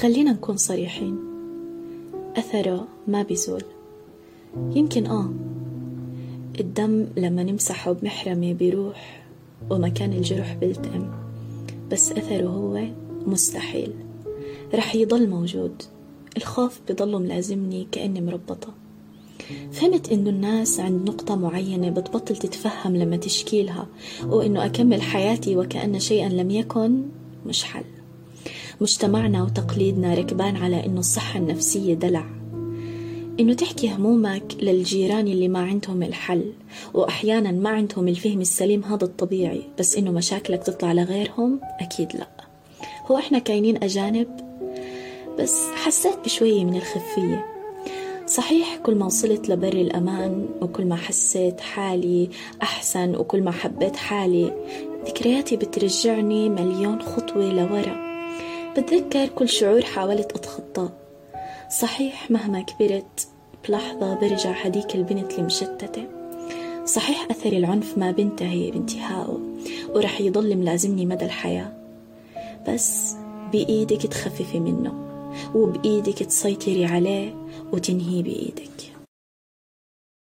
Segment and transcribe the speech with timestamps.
[0.00, 1.16] خلينا نكون صريحين.
[2.36, 3.62] أثره ما بيزول.
[4.56, 5.30] يمكن آه
[6.60, 9.24] الدم لما نمسحه بمحرمة بيروح
[9.70, 11.10] ومكان الجرح بيلتئم
[11.90, 12.84] بس أثره هو
[13.26, 13.92] مستحيل.
[14.74, 15.82] رح يضل موجود.
[16.36, 18.74] الخوف بضله ملازمني كأني مربطة.
[19.72, 23.86] فهمت إنه الناس عند نقطة معينة بتبطل تتفهم لما تشكيلها
[24.26, 27.02] وإنه أكمل حياتي وكأن شيئا لم يكن
[27.46, 27.84] مش حل.
[28.80, 32.24] مجتمعنا وتقليدنا ركبان على إنه الصحة النفسية دلع.
[33.40, 36.52] إنه تحكي همومك للجيران اللي ما عندهم الحل
[36.94, 42.28] وأحيانا ما عندهم الفهم السليم هذا الطبيعي بس إنه مشاكلك تطلع لغيرهم؟ أكيد لا.
[43.06, 44.28] هو إحنا كاينين أجانب
[45.38, 47.46] بس حسيت بشوية من الخفية.
[48.26, 52.30] صحيح كل ما وصلت لبر الأمان وكل ما حسيت حالي
[52.62, 54.52] أحسن وكل ما حبيت حالي
[55.06, 58.11] ذكرياتي بترجعني مليون خطوة لورا.
[58.78, 60.90] بتذكر كل شعور حاولت أتخطاه.
[61.70, 63.28] صحيح مهما كبرت
[63.68, 66.04] بلحظة برجع هديك البنت المشتتة.
[66.84, 69.40] صحيح أثر العنف ما بنتهي بانتهائه
[69.94, 71.72] ورح يضل ملازمني مدى الحياة.
[72.68, 73.14] بس
[73.52, 74.94] بإيدك تخففي منه
[75.54, 77.34] وبإيدك تسيطري عليه
[77.72, 79.01] وتنهيه بإيدك.